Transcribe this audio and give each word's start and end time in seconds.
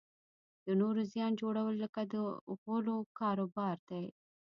د 0.65 0.67
نورو 0.81 1.01
زیان 1.11 1.31
جوړول 1.41 1.73
لکه 1.83 2.01
د 2.13 2.15
غولو 2.61 2.97
کاروبار 3.19 3.77
دی. 3.89 4.05